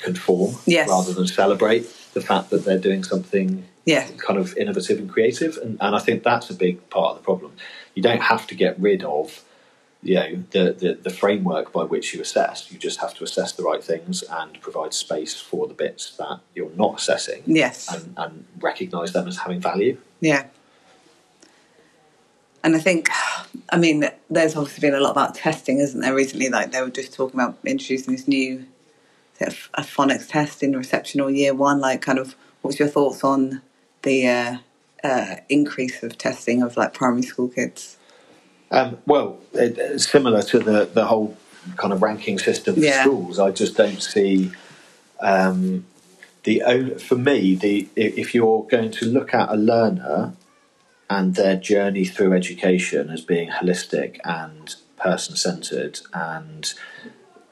[0.00, 0.88] conform Yes.
[0.88, 4.06] rather than celebrate the fact that they're doing something Yeah.
[4.18, 5.56] kind of innovative and creative.
[5.62, 7.52] And, and I think that's a big part of the problem.
[7.94, 9.44] You don't have to get rid of
[10.02, 12.70] you know the, the, the framework by which you assess.
[12.72, 16.40] You just have to assess the right things and provide space for the bits that
[16.54, 17.92] you're not assessing Yes.
[17.92, 19.98] and, and recognise them as having value.
[20.20, 20.46] Yeah.
[22.62, 23.08] And I think,
[23.70, 26.50] I mean, there's obviously been a lot about testing, isn't there, recently?
[26.50, 28.66] Like they were just talking about introducing this new
[29.40, 31.80] a phonics test in reception or year one.
[31.80, 33.62] Like, kind of, what's your thoughts on
[34.02, 34.56] the uh,
[35.02, 37.96] uh, increase of testing of like primary school kids?
[38.70, 41.36] Um, well, it, similar to the, the whole
[41.76, 43.02] kind of ranking system for Yeah.
[43.02, 43.38] schools.
[43.38, 44.52] I just don't see
[45.20, 45.86] um,
[46.44, 46.62] the
[46.98, 50.32] for me the if you're going to look at a learner
[51.10, 56.72] and their journey through education as being holistic and person centered and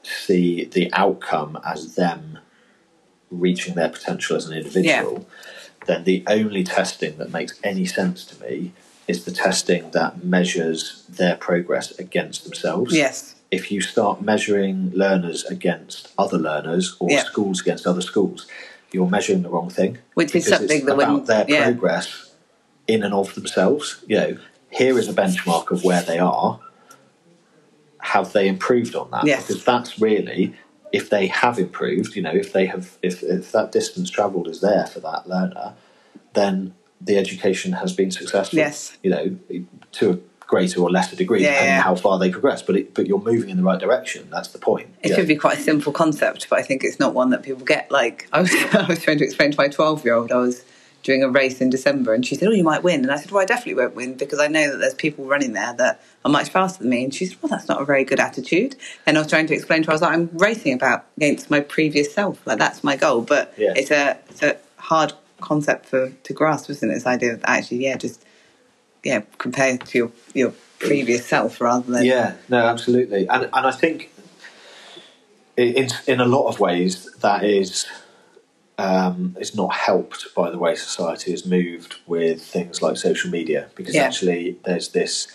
[0.03, 2.39] see the outcome as them
[3.29, 5.27] reaching their potential as an individual,
[5.85, 8.71] then the only testing that makes any sense to me
[9.09, 12.95] is the testing that measures their progress against themselves.
[12.95, 13.33] Yes.
[13.49, 17.23] If you start measuring learners against other learners or Yeah.
[17.23, 18.45] schools against other schools,
[18.91, 19.97] you're measuring the wrong thing.
[20.13, 21.63] Which is something it's that about their yeah.
[21.63, 22.29] progress
[22.87, 23.97] in and of themselves.
[24.05, 24.37] You know,
[24.69, 26.59] here is a benchmark of where they are.
[28.01, 29.25] Have they improved on that?
[29.25, 29.47] Yes.
[29.47, 30.53] Because that's really
[30.91, 32.15] if they have improved.
[32.15, 35.73] You know, if they have, if, if that distance travelled is there for that learner,
[36.33, 38.57] then the education has been successful.
[38.57, 38.97] Yes.
[39.03, 39.37] You know,
[39.93, 41.77] to a greater or lesser degree, Yeah, depending yeah.
[41.79, 42.61] on how far they progress.
[42.61, 44.27] But it, but you're moving in the right direction.
[44.29, 44.89] That's the point.
[45.01, 45.15] It Yeah.
[45.17, 47.89] should be quite a simple concept, but I think it's not one that people get.
[47.91, 50.63] Like I was, I was trying to explain to my twelve-year-old, I was
[51.01, 53.31] doing a race in December, and she said, "Oh, you might win," and I said,
[53.31, 56.31] "Well, I definitely won't win because I know that there's people running there that are
[56.31, 59.17] much faster than me." And she said, "Well, that's not a very good attitude." And
[59.17, 61.61] I was trying to explain to her, I was like, "I'm racing about against my
[61.61, 62.45] previous self.
[62.45, 66.89] Like that's my goal." But it's a it's a hard concept for to grasp, isn't
[66.89, 66.93] it?
[66.93, 68.23] This idea of actually, yeah, just
[69.03, 73.71] yeah, compare to your your previous self rather than Yeah, no, absolutely, and and I
[73.71, 74.11] think
[75.57, 77.85] in in a lot of ways that is
[78.77, 83.69] um, is not helped by the way society has moved with things like social media
[83.75, 84.05] because Yeah.
[84.05, 85.27] actually there's this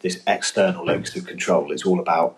[0.00, 1.72] this external locus of control.
[1.72, 2.36] It's all about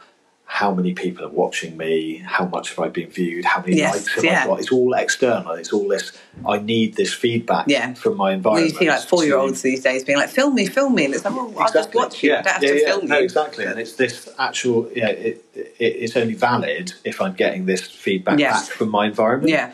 [0.52, 3.94] how many people are watching me, how much have I been viewed, how many Yes,
[3.94, 4.42] likes have yeah.
[4.42, 4.58] I got.
[4.58, 5.52] It's all external.
[5.52, 6.10] It's all this.
[6.44, 7.94] I need this feedback Yeah.
[7.94, 8.72] from my environment.
[8.72, 11.04] you see like four year olds these days being like, film me, film me.
[11.04, 12.32] And it's like, oh, well, I'll just watch you.
[12.34, 13.24] I don't have to film no, you.
[13.24, 13.64] exactly.
[13.64, 18.40] And it's this actual, yeah, it, it, it's only valid if I'm getting this feedback
[18.40, 18.68] Yes.
[18.68, 19.50] back from my environment.
[19.50, 19.72] Yeah.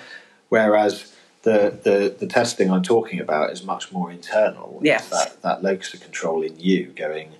[0.50, 1.10] Whereas
[1.42, 4.78] the, the, the testing I'm talking about is much more internal.
[4.84, 5.08] Yes.
[5.08, 7.30] That, that locus of control in you going,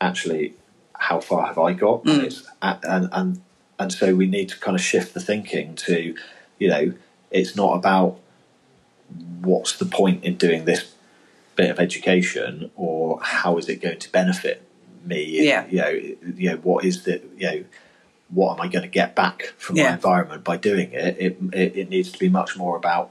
[0.00, 0.54] actually,
[0.98, 2.04] how far have I got?
[2.04, 2.12] Mm.
[2.14, 3.40] And, it's, and, and,
[3.78, 6.14] and so we need to kind of shift the thinking to,
[6.58, 6.92] you know,
[7.30, 8.18] it's not about
[9.40, 10.92] what's the point in doing this
[11.56, 14.62] bit of education or how is it going to benefit
[15.04, 15.66] me Yeah.
[15.68, 15.88] you know
[16.36, 17.64] you know what is the you know
[18.28, 19.84] what am I going to get back from Yeah.
[19.88, 21.16] my environment by doing it?
[21.18, 23.10] It, it it needs to be much more about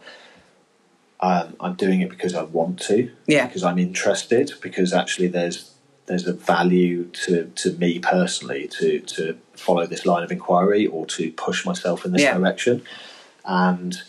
[1.20, 3.48] um, I'm doing it because I want to Yeah.
[3.48, 5.72] because I'm interested because actually there's
[6.08, 11.06] there's a value to, to me personally to to follow this line of inquiry or
[11.06, 12.38] to push myself in this Yeah.
[12.38, 12.82] direction
[13.46, 14.02] and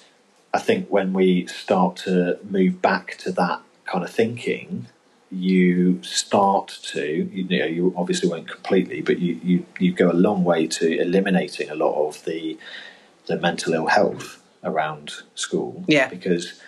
[0.54, 4.86] I think when we start to move back to that kind of thinking,
[5.30, 10.14] you start to, you know, you obviously won't completely, but you, you, you go a
[10.14, 12.58] long way to eliminating a lot of the
[13.26, 15.84] the mental ill health around school.
[15.86, 16.08] Yeah.
[16.08, 16.58] Because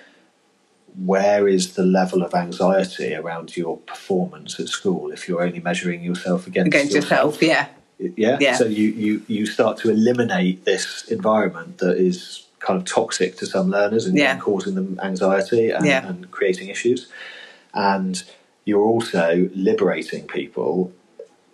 [0.97, 6.03] where is the level of anxiety around your performance at school if you're only measuring
[6.03, 7.69] yourself against, Against yourself, yeah.
[7.99, 8.39] yeah.
[8.41, 8.55] Yeah.
[8.55, 13.47] So you, you, you start to eliminate this environment that is kind of toxic to
[13.47, 14.33] some learners and, Yeah.
[14.33, 16.07] and causing them anxiety and, Yeah.
[16.07, 17.09] and creating issues.
[17.75, 18.23] And
[18.65, 20.93] you're also liberating people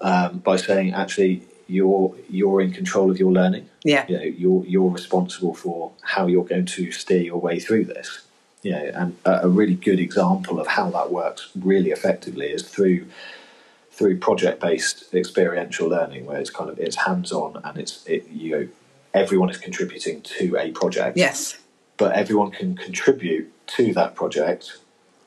[0.00, 3.68] um, by saying, actually, you're you're in control of your learning.
[3.84, 4.04] Yeah.
[4.08, 8.20] You know, you're you're responsible for how you're going to steer your way through this.
[8.62, 13.06] You know, and a, really good example of how that works really effectively is through
[13.92, 18.26] through project based experiential learning, where it's kind of it's hands on and it's it,
[18.28, 18.68] you know
[19.14, 21.16] everyone is contributing to a project.
[21.16, 21.58] Yes.
[21.96, 24.78] But everyone can contribute to that project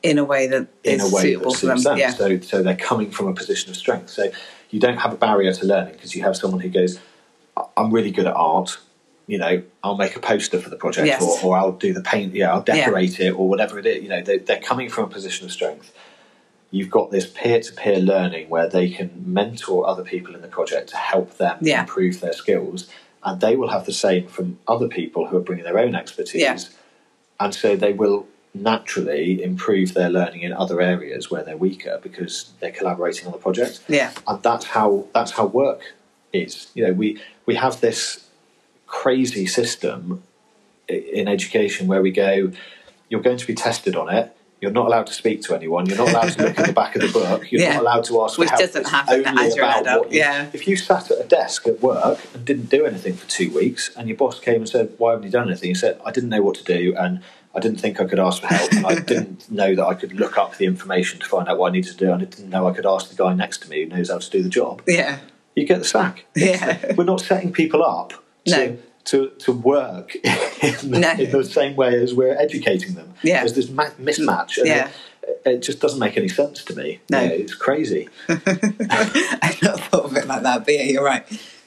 [0.02, 1.82] In a way that in is a way that for them.
[1.82, 1.98] them.
[1.98, 2.10] Yeah.
[2.10, 4.10] So, so they're coming from a position of strength.
[4.10, 4.30] So
[4.70, 7.00] you don't have a barrier to learning because you have someone who goes,
[7.76, 8.78] "I'm really good at art.
[9.30, 11.22] You know, I'll make a poster for the project, Yes.
[11.22, 12.34] or, or I'll do the paint.
[12.34, 12.74] Yeah, I'll Yeah.
[12.74, 14.02] decorate it, or whatever it is.
[14.02, 15.92] You know, they, they're coming from a position of strength.
[16.72, 20.96] You've got this peer-to-peer learning where they can mentor other people in the project to
[20.96, 21.80] help them Yeah.
[21.82, 22.88] improve their skills,
[23.24, 26.40] and they will have the same from other people who are bringing their own expertise
[26.42, 26.58] Yeah.
[27.38, 32.50] and so they will naturally improve their learning in other areas where they're weaker because
[32.60, 34.10] they're collaborating on the project Yeah.
[34.26, 35.82] and that's how that's how work
[36.32, 38.26] is you know we we have this
[38.90, 40.22] crazy system
[40.88, 42.50] in education where we go
[43.08, 44.26] you're going to be tested on it
[44.60, 45.86] you're not allowed to speak to anyone.
[45.86, 47.50] You're not allowed to look at the back of the book.
[47.50, 47.72] You're Yeah.
[47.76, 50.48] not allowed to ask Which doesn't happen as you're an adult, you- yeah.
[50.52, 53.90] If you sat at a desk at work and didn't do anything for two weeks,
[53.96, 56.28] and your boss came and said, "Why haven't you done anything?" You said, "I didn't
[56.28, 57.20] know what to do, and
[57.54, 60.12] I didn't think I could ask for help, and I didn't know that I could
[60.12, 62.50] look up the information to find out what I needed to do, and I didn't
[62.50, 64.50] know I could ask the guy next to me who knows how to do the
[64.50, 65.20] job." Yeah.
[65.56, 66.26] You get the sack.
[66.36, 66.76] Yeah.
[66.98, 68.12] We're not setting people up
[68.46, 68.78] to, No.
[69.04, 71.10] to, to work in the, No.
[71.12, 73.14] in the same way as we're educating them.
[73.22, 73.40] Yeah.
[73.40, 74.58] There's this ma- mismatch.
[74.58, 74.88] And Yeah.
[75.22, 77.00] it, it just doesn't make any sense to me.
[77.10, 77.20] No.
[77.20, 78.08] You know, it's crazy.
[78.28, 81.24] I've not thought of it like that, but yeah, you're right.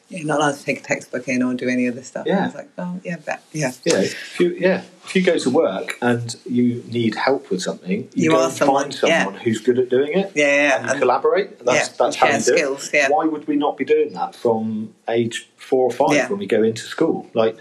[0.09, 2.27] You're not allowed to take a textbook in or do any other stuff.
[2.27, 2.41] Yeah.
[2.43, 3.71] I was like, oh, yeah, but, yeah.
[3.83, 4.83] Yeah, if you, yeah.
[5.05, 8.53] If you go to work and you need help with something, you, You go and
[8.53, 9.39] someone, find someone yeah.
[9.41, 10.31] who's good at doing it.
[10.35, 11.59] Yeah, yeah, And and- collaborate.
[11.65, 12.93] That's, yeah, that's how you do skills, it.
[12.93, 13.09] yeah.
[13.09, 16.29] Why would we not be doing that from age four or five Yeah.
[16.29, 17.29] when we go into school?
[17.33, 17.57] Like,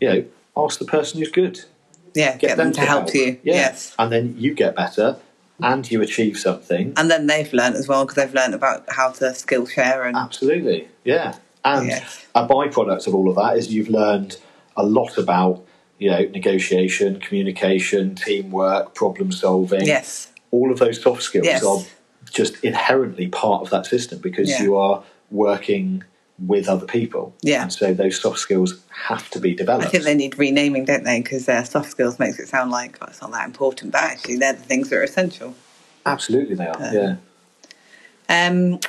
[0.00, 0.24] you know,
[0.56, 1.64] ask the person who's good.
[2.14, 3.38] Yeah, get, them, to help, you.
[3.44, 3.54] Yeah.
[3.54, 3.94] Yes.
[3.98, 5.18] And then you get better
[5.62, 6.94] and you achieve something.
[6.96, 10.16] And then they've learned as well because they've learned about how to skill share and
[10.16, 11.36] Absolutely, yeah.
[11.64, 11.90] And
[12.34, 14.36] a byproduct of all of that is you've learned
[14.76, 15.62] a lot about,
[15.98, 19.84] you know, negotiation, communication, teamwork, problem solving.
[19.86, 21.62] yes, All of those soft skills Yes.
[21.64, 21.78] are
[22.30, 24.62] just inherently part of that system because Yeah.
[24.62, 26.02] you are working
[26.46, 27.34] with other people.
[27.42, 27.62] Yeah.
[27.62, 29.88] And so those soft skills have to be developed.
[29.88, 31.20] I think they need renaming, don't they?
[31.20, 34.36] Because uh, soft skills makes it sound like oh, it's not that important, but actually
[34.38, 35.54] they're the things that are essential.
[36.06, 36.90] Absolutely, they are.
[36.94, 37.16] yeah.
[38.28, 38.80] Um,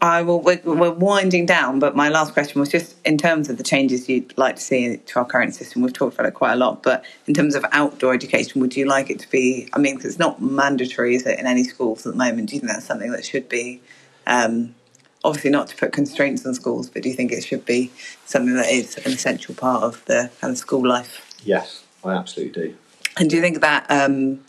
[0.00, 0.40] I will.
[0.40, 4.08] We're, we're winding down, but my last question was just in terms of the changes
[4.08, 5.82] you'd like to see to our current system.
[5.82, 8.84] We've talked about it quite a lot, but in terms of outdoor education, would you
[8.86, 9.68] like it to be?
[9.72, 12.48] I mean, 'cause it's not mandatory, is it, in any schools at the moment?
[12.50, 13.80] Do you think that's something that should be?
[14.26, 14.74] Um,
[15.24, 17.90] obviously, not to put constraints on schools, but do you think it should be
[18.26, 21.34] something that is an essential part of the kind of school life?
[21.44, 22.76] Yes, I absolutely do.
[23.18, 24.44] And do you think that um,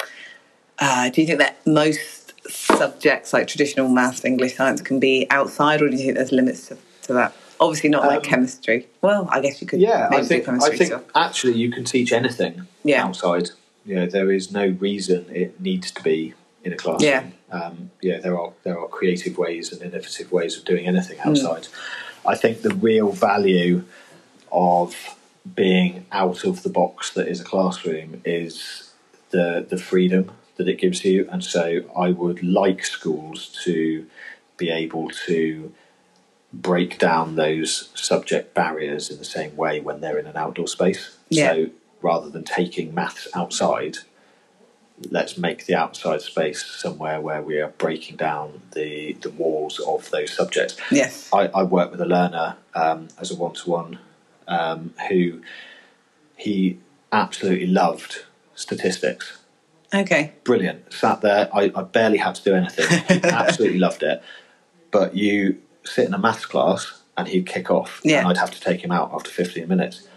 [0.79, 2.16] uh, do you think that most
[2.49, 6.67] subjects like traditional maths, English, science can be outside, or do you think there's limits
[6.67, 7.33] to, to that?
[7.59, 8.87] Obviously, not like Um, chemistry.
[9.01, 9.79] Well, I guess you could.
[9.79, 11.03] Yeah, maybe I think do chemistry I think stuff.
[11.15, 13.03] actually you can teach anything Yeah.
[13.05, 13.49] outside.
[13.85, 16.33] Know, there is no reason it needs to be
[16.63, 17.09] in a classroom.
[17.09, 17.23] Yeah.
[17.57, 21.29] Um, yeah, there are there are creative ways and innovative ways of doing anything Hmm.
[21.29, 21.67] outside.
[22.25, 23.85] I think the real value
[24.51, 25.15] of
[25.55, 28.91] being out of the box that is a classroom is
[29.31, 34.05] the the freedom that it gives you, and so I would like schools to
[34.57, 35.73] be able to
[36.51, 41.17] break down those subject barriers in the same way when they're in an outdoor space.
[41.29, 41.53] Yeah.
[41.53, 41.69] So
[42.01, 43.97] rather than taking maths outside,
[45.11, 50.09] let's make the outside space somewhere where we are breaking down the, the walls of
[50.09, 50.77] those subjects.
[50.91, 51.29] Yes.
[51.31, 53.99] I, I work with a learner um, as a one to one
[55.09, 55.41] who
[56.35, 56.79] he
[57.11, 58.23] absolutely loved
[58.55, 59.37] statistics
[59.93, 60.33] Okay.
[60.43, 60.91] brilliant.
[60.93, 63.23] Sat there, I, I barely had to do anything.
[63.23, 64.21] Absolutely loved it.
[64.91, 68.19] But you sit in a maths class and he'd kick off, Yeah.
[68.19, 70.07] and I'd have to take him out after 15 minutes.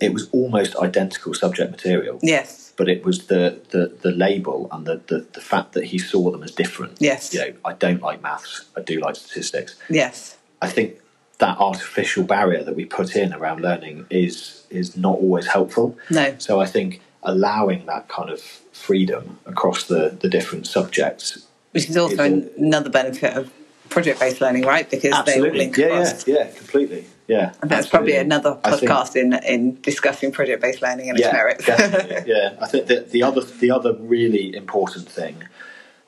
[0.00, 2.72] It was almost identical subject material, Yes.
[2.76, 6.30] but it was the, the, the label and the, the, the fact that he saw
[6.30, 6.98] them as different.
[7.00, 7.32] Yes.
[7.34, 9.76] You know, I don't like maths, I do like statistics.
[9.88, 10.36] Yes.
[10.60, 11.00] I think
[11.38, 15.96] that artificial barrier that we put in around learning is is not always helpful.
[16.10, 16.34] No.
[16.38, 21.46] So I think allowing that kind of freedom across the, the different subjects.
[21.72, 23.52] Which is also Is another benefit of
[23.90, 24.88] project-based learning, right?
[24.88, 25.58] Because they all Absolutely.
[25.58, 26.26] link Yeah, across.
[26.26, 27.04] yeah, yeah, completely.
[27.26, 27.52] Yeah.
[27.60, 31.32] And that's probably another I think- podcast in in discussing project-based learning and its yeah,
[31.32, 31.66] merits.
[32.26, 35.44] Yeah, I think that the other the other really important thing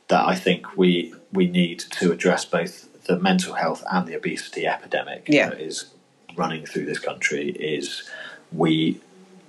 [0.09, 4.67] that I think we we need to address both the mental health and the obesity
[4.67, 5.51] epidemic Yeah.
[5.51, 5.87] that is
[6.37, 8.09] running through this country is
[8.53, 9.01] we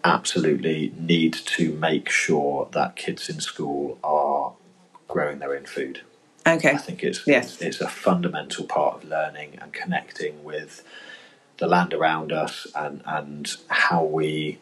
[0.04, 4.54] absolutely need to make sure that kids in school are
[5.08, 6.02] growing their own food.
[6.46, 6.72] Okay.
[6.72, 7.62] I think it's, Yes.
[7.62, 10.84] it's a fundamental part of learning and connecting with
[11.58, 14.58] the land around us and and how we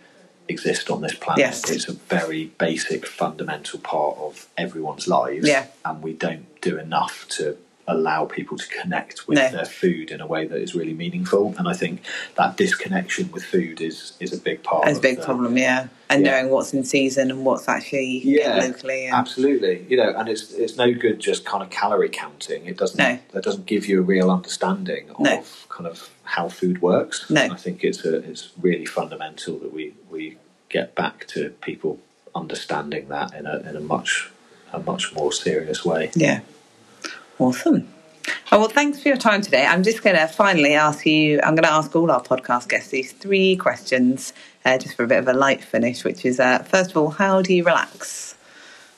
[0.49, 1.39] exist on this planet.
[1.39, 1.69] Yes.
[1.69, 5.67] It's a very basic, fundamental part of everyone's lives, Yeah.
[5.85, 7.55] and we don't do enough to
[7.89, 9.49] allow people to connect with No.
[9.51, 11.53] their food in a way that is really meaningful.
[11.57, 12.01] And I think
[12.35, 14.85] that disconnection with food is is a big part.
[14.85, 15.87] That's a big the- problem, yeah.
[16.11, 16.31] And Yeah.
[16.31, 19.05] knowing what's in season and what's actually yeah, locally.
[19.05, 19.85] And, absolutely.
[19.89, 22.65] You know, and it's it's no good just kind of calorie counting.
[22.65, 23.19] It doesn't No.
[23.33, 25.43] that doesn't give you a real understanding of No.
[25.69, 27.29] kind of how food works.
[27.29, 27.41] No.
[27.41, 30.37] I think it's a, it's really fundamental that we we
[30.69, 31.99] get back to people
[32.35, 34.29] understanding that in a in a much
[34.71, 36.11] a much more serious way.
[36.15, 36.39] Yeah.
[37.39, 37.87] Awesome.
[38.51, 39.65] Oh, well, thanks for your time today.
[39.65, 42.89] I'm just going to finally ask you, I'm going to ask all our podcast guests
[42.91, 44.33] these three questions
[44.65, 47.09] uh, just for a bit of a light finish, which is uh, first of all,
[47.11, 48.35] how do you relax?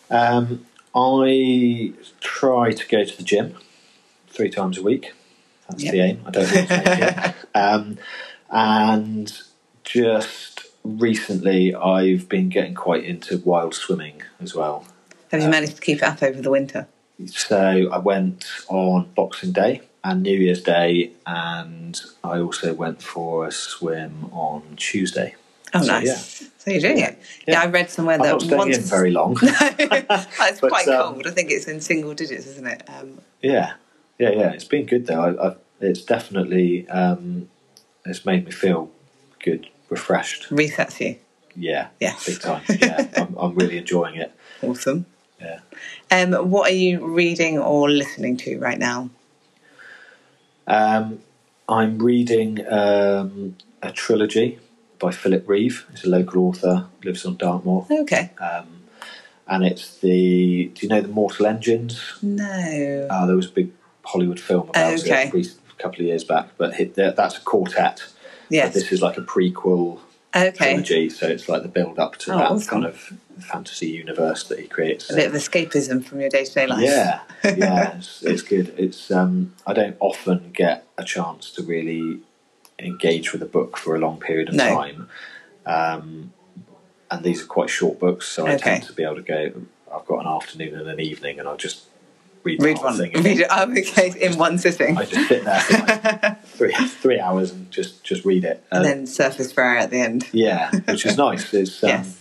[0.09, 0.65] Um,
[0.95, 3.55] I try to go to the gym
[4.27, 5.13] three times a week.
[5.69, 5.91] That's Yep.
[5.93, 6.21] the aim.
[6.25, 7.35] I don't make it.
[7.55, 7.97] Um,
[8.49, 9.39] and
[9.83, 14.85] just recently, I've been getting quite into wild swimming as well.
[15.31, 16.87] Have you Uh, managed to keep it up over the winter?
[17.27, 23.45] So I went on Boxing Day and New Year's Day, and I also went for
[23.47, 25.35] a swim on Tuesday.
[25.73, 26.41] Oh, So, nice.
[26.41, 26.47] yeah.
[26.57, 27.17] So you're doing it.
[27.47, 27.61] Yeah, Yeah.
[27.61, 29.37] I read somewhere I'm that not staying once in very long.
[29.41, 31.27] it's But, quite um, cold.
[31.27, 32.83] I think it's in single digits, isn't it?
[32.87, 33.73] Um, Yeah,
[34.19, 34.51] yeah, yeah.
[34.51, 35.21] It's been good though.
[35.21, 37.49] I, I, it's definitely um,
[38.05, 38.91] it's made me feel
[39.43, 40.49] good, refreshed.
[40.49, 41.15] resets you.
[41.55, 42.25] Yeah, Yes.
[42.25, 42.63] big time.
[42.69, 44.31] Yeah, I'm, I'm really enjoying it.
[44.61, 45.05] Awesome.
[45.41, 45.59] Yeah.
[46.11, 49.09] Um, what are you reading or listening to right now?
[50.67, 51.19] Um,
[51.67, 54.59] I'm reading um, a trilogy
[54.99, 55.85] by Philip Reeve.
[55.91, 58.29] He's a local author, lives on Dartmoor, Okay.
[58.39, 58.83] um,
[59.47, 60.65] and it's the.
[60.75, 62.13] Do you know the Mortal Engines?
[62.21, 63.07] No.
[63.09, 63.71] Uh, there was a big
[64.05, 65.31] Hollywood film about Okay.
[65.33, 68.03] it a couple of years back, but that's a quartet.
[68.49, 68.73] But yes.
[68.73, 69.99] this is like a prequel
[70.35, 70.51] Okay.
[70.53, 72.67] trilogy, so it's like the build up to Oh, that awesome.
[72.69, 75.09] kind of fantasy universe that he creates.
[75.11, 76.81] A bit of escapism from your day to day life.
[76.81, 78.73] yeah, yeah, it's, it's good.
[78.77, 82.19] It's um, I don't often get a chance to really
[82.79, 84.65] engage with a book for a long period of No.
[84.67, 85.09] time,
[85.65, 86.33] um,
[87.09, 88.71] and these are quite short books, so I Okay.
[88.71, 89.51] tend to be able to go.
[89.93, 91.83] I've got an afternoon and an evening, and I'll just
[92.43, 92.97] read Read one.
[92.97, 93.11] thing.
[93.23, 93.47] Read it.
[93.49, 94.13] Oh, okay.
[94.19, 94.97] In one sitting.
[94.97, 98.81] I just sit there for like three three hours and just just read it, and
[98.81, 100.27] Uh, then surface prayer at the end.
[100.31, 101.53] Yeah, which is nice.
[101.61, 102.19] It's um, Yes.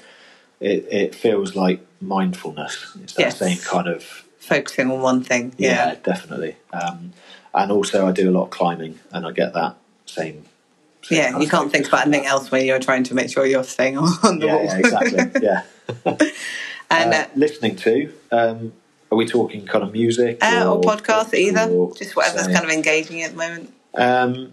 [0.61, 2.97] it it feels like mindfulness.
[3.03, 3.39] It's that Yes.
[3.39, 4.03] same kind of
[4.39, 5.55] Focusing on one thing.
[5.59, 5.95] yeah, Yeah.
[6.03, 6.57] definitely.
[6.73, 7.13] Um,
[7.55, 10.45] and also, I do a lot of climbing, and I get that same.
[11.11, 13.99] Yeah, you can't think about anything else when you're trying to make sure you're staying
[13.99, 14.65] on, on the Yeah, wall.
[14.65, 15.31] yeah, exactly.
[15.43, 15.63] Yeah.
[16.91, 18.13] and Uh, uh, listening to.
[18.33, 18.73] Um,
[19.11, 22.53] are we talking kind of music uh, or, podcast books either, or- just whatever's so-
[22.53, 23.73] kind of engaging at the moment.
[23.95, 24.53] Um,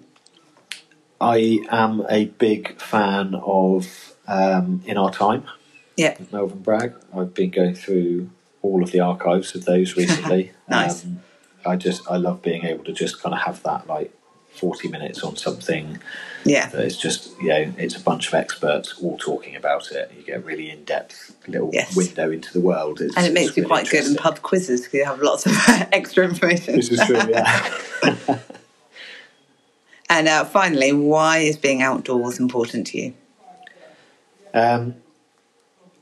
[1.19, 5.43] I am a big fan of um, In Our Time.
[5.95, 6.15] Yeah.
[6.31, 6.93] Melvin Bragg.
[7.15, 8.29] I've been going through
[8.61, 10.51] all of the archives of those recently.
[10.69, 11.05] Nice.
[11.05, 11.21] Um,
[11.65, 14.13] I just I love being able to just kind of have that like
[14.57, 15.99] forty minutes on something
[16.45, 16.69] Yeah.
[16.71, 20.11] is just you know it's a bunch of experts all talking about it.
[20.17, 21.95] You get a really in depth little Yes.
[21.95, 23.01] window into the world.
[23.01, 25.45] It's, And it makes you really quite good in pub quizzes because you have lots
[25.45, 25.53] of
[25.91, 26.75] extra information.
[26.75, 27.21] This is true.
[27.29, 27.69] Yeah.
[30.09, 33.13] And uh, finally, why is being outdoors important to you?
[34.53, 34.95] Um,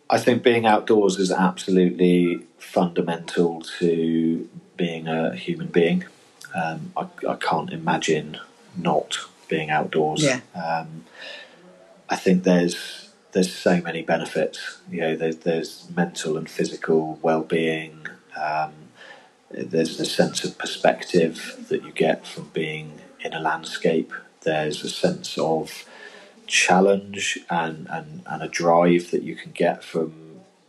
[0.09, 4.47] I think being outdoors is absolutely fundamental to
[4.77, 6.03] being a human being.
[6.55, 8.39] Um, I, I can't imagine
[8.77, 9.17] not
[9.49, 10.23] being outdoors.
[10.23, 10.39] Yeah.
[10.55, 11.05] Um,
[12.09, 14.77] I think there's there's so many benefits.
[14.89, 18.07] You know, there's, there's mental and physical well-being.
[18.41, 18.71] Um,
[19.51, 24.13] there's the sense of perspective that you get from being in a landscape.
[24.43, 25.83] There's a sense of
[26.47, 30.13] challenge and, and, and a drive that you can get from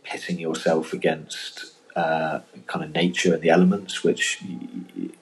[0.03, 4.41] pitting yourself against uh, kind of nature and the elements, which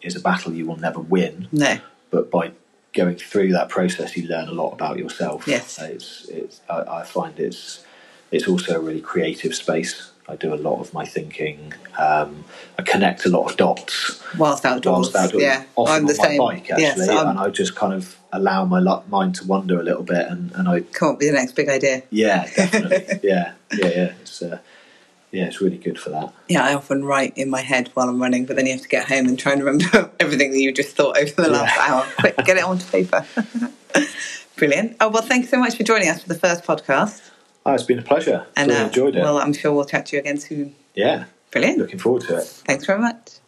[0.01, 1.47] is a battle you will never win.
[1.51, 1.77] No.
[2.11, 2.51] But by
[2.93, 5.47] going through that process, you learn a lot about yourself.
[5.47, 5.79] Yes.
[5.81, 7.83] it's, it's I, I find it's
[8.31, 10.11] it's also a really creative space.
[10.27, 11.73] I do a lot of my thinking.
[11.99, 12.45] Um,
[12.79, 15.13] I connect a lot of dots Whilst outdoors.
[15.13, 15.63] whilst outdoors, Yeah.
[15.77, 16.39] I'm the same.
[16.39, 17.09] bike actually, yes.
[17.09, 20.51] I'm, and I just kind of allow my mind to wander a little bit, and,
[20.55, 22.03] and I come up with the next big idea.
[22.09, 24.57] yeah definitely yeah yeah yeah it's uh,
[25.35, 26.33] yeah, it's really good for that.
[26.47, 28.87] Yeah, I often write in my head while I'm running, but then you have to
[28.87, 31.93] get home and try and remember everything that you just thought over the last Yeah.
[31.93, 32.07] hour.
[32.19, 33.25] Quick, get it onto paper.
[34.55, 34.95] Brilliant.
[35.01, 37.21] Oh well, thanks so much for joining us for the first podcast,
[37.65, 38.45] Oh, it's been a pleasure.
[38.55, 39.21] and really uh, enjoyed it.
[39.21, 40.75] well, I'm sure we'll chat to you again soon.
[40.93, 41.79] yeah, Brilliant.
[41.79, 42.43] looking forward to it.
[42.45, 43.39] Thanks very much.